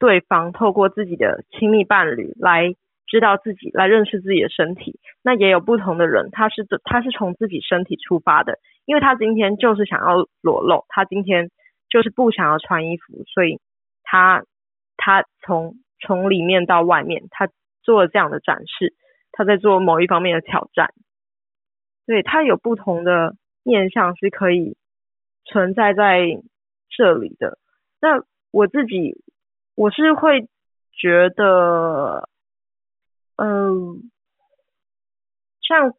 [0.00, 2.74] 对方透过自己的亲密伴侣来
[3.06, 4.98] 知道自己，来认识自己的身体。
[5.22, 11.50] 那也有不同的人，他是他是从自己身体出发的，因为他今天就是想要裸露，他今天
[11.90, 13.60] 就是不想要穿衣服，所以
[14.02, 14.44] 他
[14.96, 17.48] 他从从里面到外面，他
[17.82, 18.94] 做了这样的展示，
[19.32, 20.94] 他在做某一方面的挑战，
[22.06, 24.76] 对他有不同的面向是可以
[25.44, 26.20] 存在在
[26.88, 27.58] 这里的。
[28.00, 29.22] 那我自己
[29.80, 30.46] 我是会
[30.92, 32.28] 觉得，
[33.36, 34.10] 嗯，
[35.62, 35.94] 像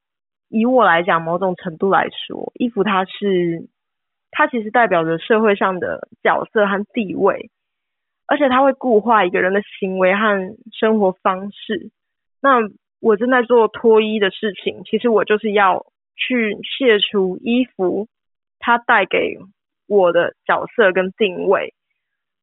[0.49, 3.67] 以我来讲，某种程度来说，衣服它是
[4.29, 7.49] 它其实代表着社会上的角色和地位，
[8.27, 11.89] 而且它会固化一个人的行为和生活方式。
[12.39, 12.59] 那
[12.99, 18.07] 我正在做脱衣的事情，其实我就是要去卸除衣服
[18.59, 19.39] 它带给
[19.87, 21.73] 我的角色跟定位。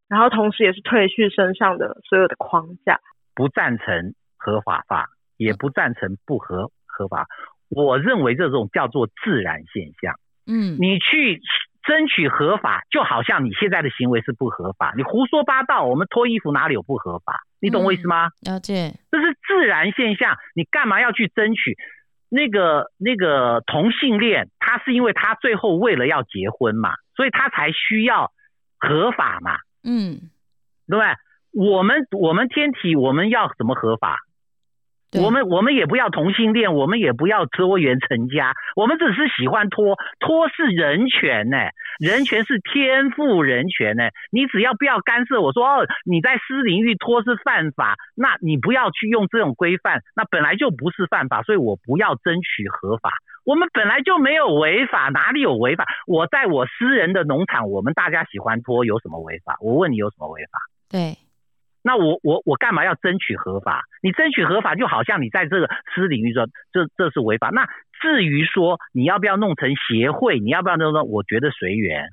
[0.09, 3.01] 然后同时也是褪去身上的所有的框架，
[3.35, 7.27] 不赞成合法化，也不赞成不合合法。
[7.69, 10.15] 我认为这种叫做自然现象。
[10.47, 11.43] 嗯，你去
[11.83, 15.85] 争取合法，就好像你现在的行为是不合法，你胡说八道。
[15.85, 17.43] 我们脱衣服哪里有不合法？
[17.61, 18.31] 你懂我意思吗？
[18.41, 21.77] 了解，这是自然现象，你干嘛要去争取？
[22.31, 28.33] 那个那个同性恋，他是因为他最后为了要结婚嘛，所以他才需要
[28.79, 29.59] 合法嘛。
[29.85, 30.31] 嗯，
[30.87, 30.99] 对？
[31.53, 34.19] 我们我们天体我们要怎么合法？
[35.19, 41.57] 我们我们也不要同性恋，我们也不要多元成家，我们只是喜欢脱脱是人权呢，
[41.99, 44.11] 人权是天赋人权呢。
[44.31, 53.11] 你只要不要干涉我说哦，你在私领域脱是犯法，那你不要去用这种规范，那本来就不是犯法，所以我不要争取合法。
[53.49, 55.87] 我们本来就没有违法，哪里有违法？
[56.07, 59.57] 我在我私人的农场，我们大家喜欢拖，有什么违法？
[59.63, 60.59] 我问你有什么违法？
[60.91, 61.17] 对，
[61.81, 63.85] 那我我我干嘛要争取合法？
[64.03, 67.49] 你争取合法，就好像你在这个私领域说这这是违法。
[67.49, 67.65] 那
[68.03, 71.09] 至于说你要不要弄成协会，你要不要弄成？
[71.09, 72.05] 我觉得随缘。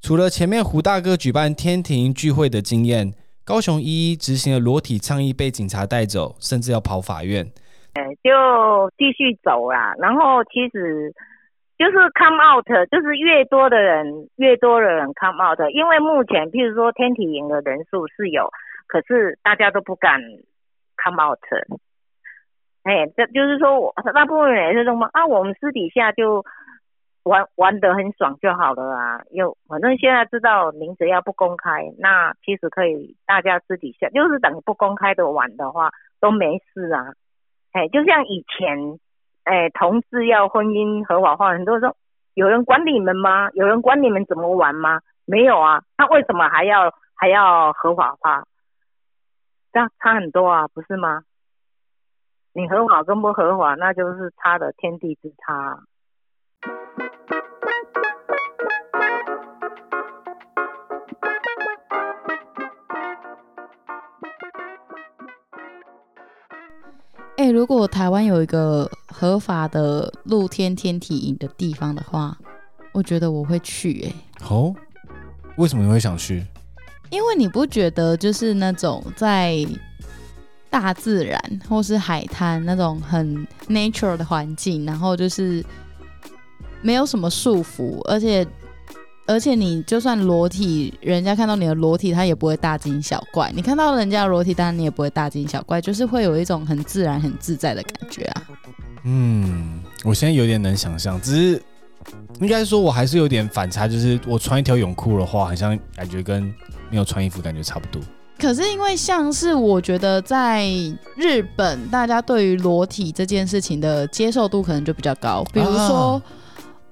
[0.00, 3.12] 除了前面胡大哥举办天庭聚会的经验，
[3.44, 7.46] 高雄一一执行了裸体倡议被警察带走，甚至要跑法院。
[7.94, 9.94] 哎，就继续走啦。
[9.98, 11.12] 然后其实
[11.76, 15.58] 就是 come out，就是越多的人，越多的人 come out。
[15.72, 18.50] 因为目前，譬如说天体营的人数是有，
[18.86, 20.20] 可是大家都不敢
[21.02, 21.38] come out。
[22.84, 26.44] 哎，这就是说我大部分人也是这么啊，我们私底下就
[27.24, 29.20] 玩玩得很爽就好了啊。
[29.32, 37.12] 又反正现在知道名字要不公开，那其实可以大家私底下就是等不公开的玩的话都没事啊。
[37.72, 38.98] 哎，就像以前，
[39.44, 41.96] 哎，同志要婚姻合法化，很多人说，
[42.34, 43.50] 有人管你们吗？
[43.52, 45.00] 有人管你们怎么玩吗？
[45.24, 48.44] 没有啊，那为什么还要还要合法化？
[49.72, 51.22] 这样差很多啊，不是吗？
[52.52, 55.78] 你合法跟不合法，那就是差的天地之差。
[67.50, 72.38] 哎，如果台湾有一个合法的露天天体营的地方的话，
[72.92, 74.04] 我觉得我会去。
[74.04, 74.72] 哎，哦，
[75.56, 76.46] 为什么你会想去？
[77.10, 79.66] 因为你不觉得就是那种在
[80.70, 85.64] 大自然或是海滩那种很 nature 的环境，然后就是
[86.82, 88.46] 没有什么束缚，而且。
[89.26, 93.52] 而且你就算裸体，人家看到你的裸体，他也不会大惊小怪。
[93.54, 98.42] 你看到人家的裸体，当然你也不会大惊小怪，就是会有一种很自然、很自在的感觉啊。
[99.04, 101.62] 嗯，我现在有点能想象，只是
[102.40, 106.42] 应该说我还是有点反差，就是我穿一条泳裤的话，好像感觉跟
[106.90, 108.02] 没有穿衣服感觉差不多。
[108.36, 110.66] 可是因为像是我觉得在
[111.14, 116.20] 日本，大家对于裸体这件事情的接受度可能就比较高，比如说。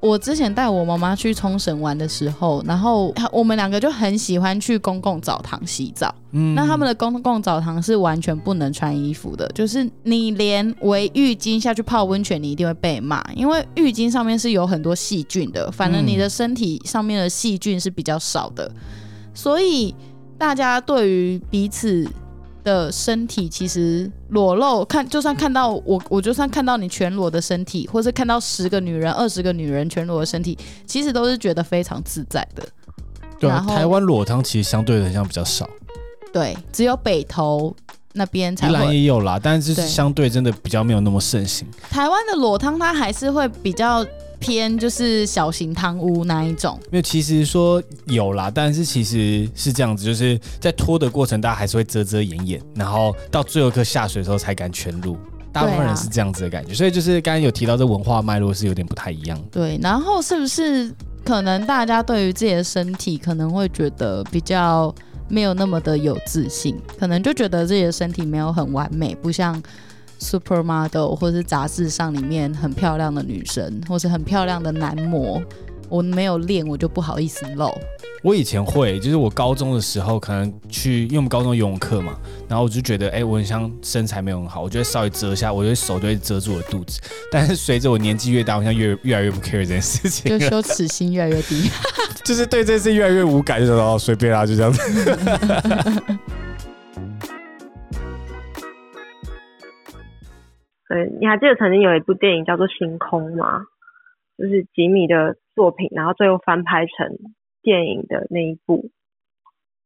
[0.01, 6.15] 我之前带我妈妈去冲绳玩的时候，然后我们两个就很喜欢去公共澡堂洗澡。
[6.31, 15.71] 嗯，那他们的公共澡堂是完全不能穿衣服的，就是你连围浴巾下去泡温泉，你一定会被骂，因为浴巾上面是有很多细菌的。
[15.73, 18.71] 反正你的身体上面的细菌是比较少的，
[19.35, 19.95] 所以
[20.39, 22.09] 大家对于彼此。
[22.69, 30.57] 的身体其实裸露，看就算看到我，我就算看到你全裸的身体，或是看到十个女人、二十个女人全裸的身体，
[30.87, 32.63] 其实都是觉得非常自在的。
[33.41, 35.67] 对啊，台湾裸汤其实相对的像比较少。
[36.31, 37.75] 对，只有北投
[38.13, 41.67] 那边才会也有啦，但是相对真的比较没有那么盛行。
[41.89, 44.05] 台湾的裸汤它还是会比较。
[44.39, 55.17] 偏就是小型汤屋那一种，因为其实说有啦，但是其实是这样子，就是在拖的过程，大家还是会遮遮掩掩，然后到最后一刻下水的时候才敢全入，
[55.53, 59.39] 大部分人是这样子的感觉，所以就是刚刚有提到这文化脉络是有点不太一样。
[59.51, 60.93] 对，然后是不是
[61.25, 64.95] 可能大家对于自己的身体可能会觉得比较
[65.29, 69.61] 没有那么的有自信，可能就觉得自己的身体没有很完美，不像
[70.19, 75.43] supermodel 或是杂志上里面很漂亮的女生，或是很漂亮的男模。
[75.89, 77.73] 我没有练，我就不好意思露。
[78.23, 82.15] 我以前会，就是我高中的时候，可能去，因为我们高中游泳课嘛，
[82.47, 87.01] 然后我就觉得，哎、我很像身材没有很好，我就会稍微遮一下，我就会手就会遮住我的肚子。
[87.33, 91.71] 但是随着我年纪越大，我好像越越来越不 care 这件事情就，羞耻心越来越低。
[92.23, 94.83] 就是对这件事越来越无感，就说哦随便啦，就这样子。
[100.89, 103.65] 对，你还记得曾经有一部电影叫做《星空》吗？
[104.39, 107.17] 就是吉米的作品，然后最后翻拍成
[107.61, 108.91] 电影的那一部。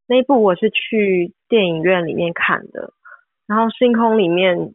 [0.06, 2.92] 那一部我是去电影院里面看的，
[3.46, 4.74] 然后《星空》里面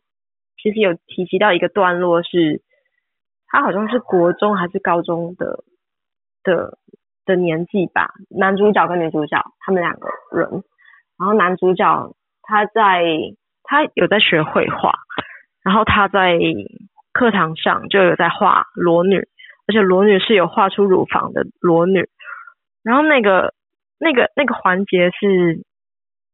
[0.62, 2.62] 其实有提及到一个段落是，
[3.46, 5.64] 他好像是国中还是高中的
[6.44, 6.78] 的
[7.26, 10.64] 的年纪吧，男主角跟女主角他们两个人，
[11.20, 13.04] 然后男主角他在
[13.64, 14.94] 他有在学绘画，
[15.68, 16.40] 然后他在
[17.12, 19.18] 课堂上就有在画裸女，
[19.68, 22.08] 而且裸女是有画出乳房的裸女。
[22.84, 23.54] 然后那个
[24.00, 25.66] 那个那个环节是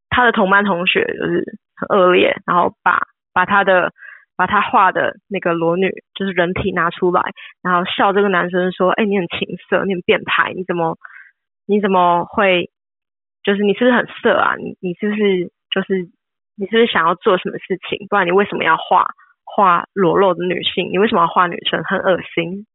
[0.07, 3.91] 他的同班同学就是很恶劣，然后把把他的
[4.37, 7.23] 把他画的那个裸女就是人体拿出来，
[7.63, 10.95] 然后笑这个男生说：“哎，你很情色，你很变态，你怎么
[11.65, 12.69] 你怎么会
[13.41, 14.53] 就是你是不是很色啊？
[14.57, 16.07] 你你是不是就是
[16.55, 18.05] 你是不是想要做什么事情？
[18.07, 19.07] 不然你为什么要画
[19.55, 20.89] 画裸露的女性？
[20.91, 21.83] 你为什么要画女生？
[21.83, 22.65] 很恶心，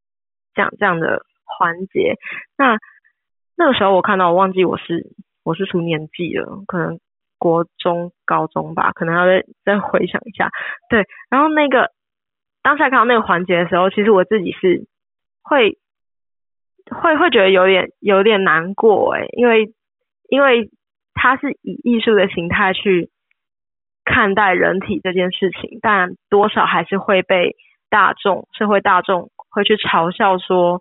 [0.55, 2.15] 这样这样的环节。
[2.57, 2.79] 那
[3.57, 5.13] 那个时候我看到，我忘记我是
[5.43, 7.01] 我是什么年纪了，可能
[7.39, 10.51] 国中、高中吧，可能要再再回想一下。
[10.89, 11.91] 对，然后那个
[12.63, 14.87] 当下看到那个环节的时候，其实我自己是
[15.43, 15.79] 会
[16.91, 19.73] 会会觉得有点有点难过诶，因为
[20.29, 20.71] 因为
[21.15, 23.11] 它是以艺术的形态去
[24.09, 27.57] 看待人体这件事情，但多少还是会被
[27.91, 30.81] 大众社会大众会去嘲笑说，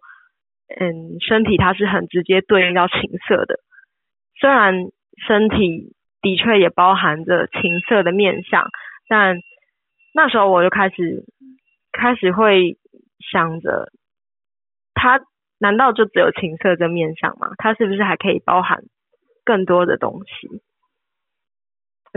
[0.79, 3.59] 嗯，身体它是很直接对应到情色的，
[4.39, 4.73] 虽然
[5.27, 8.69] 身体的确也包含着情色的面相，
[9.09, 9.37] 但
[10.13, 11.25] 那时候我就开始
[11.91, 12.77] 开始会
[13.31, 13.91] 想着，
[14.93, 15.19] 它
[15.59, 17.51] 难道就只有情色这面相吗？
[17.57, 18.83] 它是不是还可以包含
[19.43, 20.61] 更多的东西？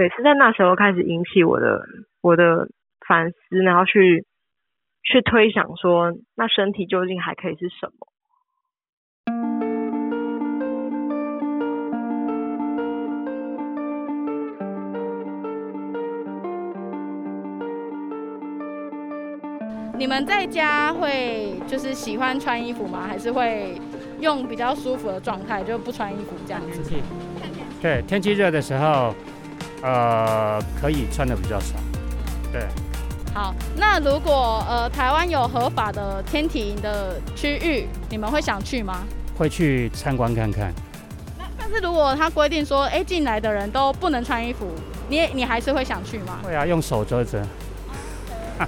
[0.01, 1.83] 对，是在那时候开始引起我的
[2.23, 2.67] 我的
[3.07, 4.25] 反思，然后去
[5.03, 8.07] 去推想说，那身体究竟还可以是什么？
[19.99, 23.07] 你们在家会就是喜欢穿衣服吗？
[23.07, 23.79] 还是会
[24.19, 26.83] 用比较舒服的状态，就不穿衣服这样子？
[26.85, 27.03] 气。
[27.83, 29.15] 对，天气热的时候，
[29.83, 31.77] 呃，可以穿的比较少。
[32.53, 32.67] 对，
[33.33, 39.05] 好，那如果呃台湾有合法的天体营的区域，你们会想去吗？
[39.39, 40.73] 会去参观看看。
[41.39, 44.67] 那但是如果他规定说，哎，进来的人都不能穿衣服，
[45.09, 46.41] 你也你还是会想去吗？
[46.43, 47.43] 会啊，用手遮着。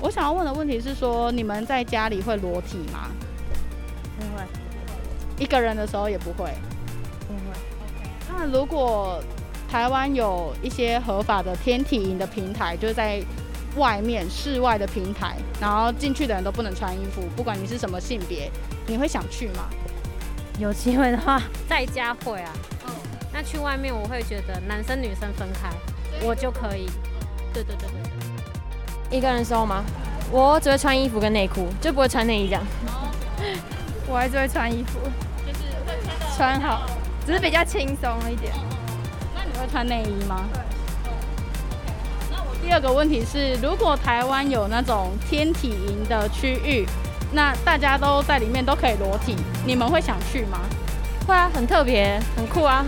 [0.00, 3.08] 我想要问的问题是说，你们在家里会裸体吗？
[4.18, 4.44] 不会，
[5.38, 6.50] 一个人的时候也不会。
[7.26, 7.56] 不会。
[8.28, 9.20] 那如果
[9.70, 13.20] 台湾有一些合法的天体营的平台，就是在
[13.76, 18.50] 外面室外的平台，然后进去的人都不能穿衣服，不管你是什么性别，
[18.86, 19.68] 你会想去吗？
[20.60, 22.52] 有机会的话，在家会啊。
[23.32, 25.68] 那去外面我会觉得男生女生分开，
[26.22, 26.86] 我就可以。
[27.52, 28.02] 对对对对
[29.10, 29.18] 对。
[29.18, 29.84] 一个人的时候吗？
[30.30, 32.62] 我只会穿衣服跟内裤，就不会穿内衣这样。
[34.06, 35.00] 我还是会穿衣服，
[35.44, 36.86] 就是会穿好，
[37.26, 38.52] 只是比较轻松一点。
[39.54, 40.48] 你会穿内衣吗？
[42.28, 46.84] 那我第二个问题是，如果台湾有那种天体营的区域，
[47.30, 50.58] 那大家都在里面都可以裸体，你们会想去吗？
[51.28, 52.84] 会啊，很特别，很酷啊。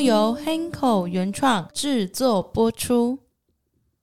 [0.00, 3.23] 由 Hanko 原创制作播出。